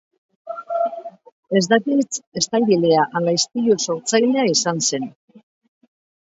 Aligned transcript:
Ez 1.59 1.61
dakit 1.73 2.19
estalgilea 2.41 3.03
ala 3.21 3.35
istilu-sortzailea 3.41 4.47
izan 4.55 4.83
zen. 4.89 5.07